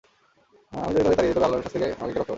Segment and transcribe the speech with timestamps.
[0.83, 2.29] আমি যদি তাদের তাড়িয়ে দেই তবে আল্লাহর শাস্তি থেকে আমাকে কে রক্ষা করবে?